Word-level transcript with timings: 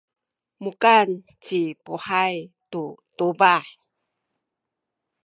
mukan 0.63 1.09
ci 1.43 1.59
Puhay 1.83 2.35
tu 2.71 2.83
tubah. 3.17 3.63